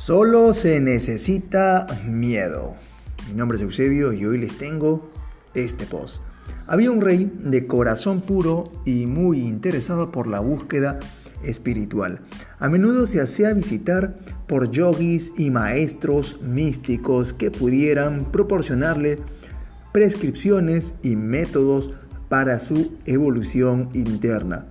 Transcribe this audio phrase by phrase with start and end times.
[0.00, 2.74] Solo se necesita miedo.
[3.28, 5.12] Mi nombre es Eusebio y hoy les tengo
[5.52, 6.22] este post.
[6.66, 10.98] Había un rey de corazón puro y muy interesado por la búsqueda
[11.42, 12.20] espiritual.
[12.58, 14.16] A menudo se hacía visitar
[14.48, 19.18] por yogis y maestros místicos que pudieran proporcionarle
[19.92, 21.90] prescripciones y métodos
[22.30, 24.64] para su evolución interna.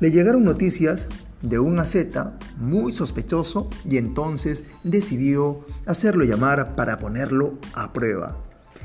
[0.00, 1.08] Le llegaron noticias
[1.44, 8.36] de un asceta muy sospechoso y entonces decidió hacerlo llamar para ponerlo a prueba.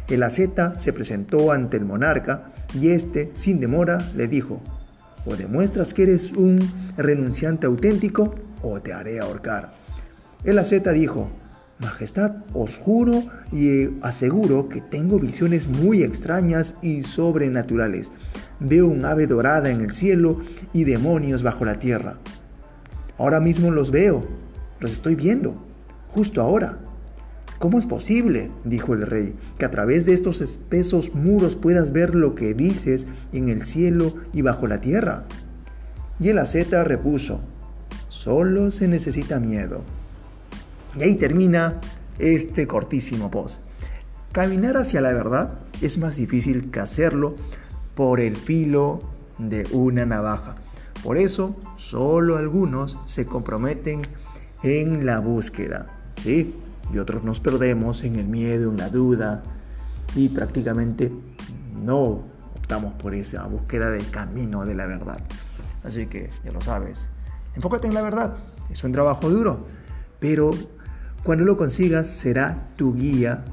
[0.10, 4.62] El asceta se presentó ante el monarca y este, sin demora, le dijo,
[5.26, 6.60] o demuestras que eres un
[6.98, 9.74] renunciante auténtico o te haré ahorcar.
[10.44, 11.30] El asceta dijo,
[11.80, 18.12] Majestad, os juro y aseguro que tengo visiones muy extrañas y sobrenaturales.
[18.60, 20.42] Veo un ave dorada en el cielo
[20.74, 22.18] y demonios bajo la tierra.
[23.20, 24.24] Ahora mismo los veo,
[24.80, 25.62] los estoy viendo,
[26.08, 26.80] justo ahora.
[27.60, 32.16] ¿Cómo es posible, dijo el rey, que a través de estos espesos muros puedas ver
[32.16, 35.26] lo que dices en el cielo y bajo la tierra?
[36.22, 37.42] Y el asceta repuso,
[38.08, 39.82] solo se necesita miedo.
[40.98, 41.82] Y ahí termina
[42.20, 43.62] este cortísimo post.
[44.32, 47.36] Caminar hacia la verdad es más difícil que hacerlo
[47.96, 49.02] por el filo
[49.38, 50.56] de una navaja.
[51.04, 54.02] Por eso, solo algunos se comprometen
[54.64, 56.56] en la búsqueda, ¿sí?
[56.94, 59.44] Y otros nos perdemos en el miedo, en la duda
[60.16, 61.12] y prácticamente
[61.82, 62.24] no
[62.56, 65.20] optamos por esa búsqueda del camino de la verdad.
[65.84, 67.08] Así que ya lo sabes,
[67.56, 68.36] enfócate en la verdad.
[68.70, 69.66] Es un trabajo duro,
[70.20, 70.52] pero
[71.24, 73.46] cuando lo consigas será tu guía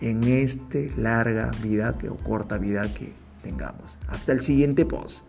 [0.00, 3.98] en esta larga vida que, o corta vida que tengamos.
[4.08, 5.24] Hasta el siguiente post.